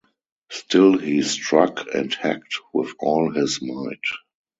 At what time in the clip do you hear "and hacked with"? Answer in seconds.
1.93-2.91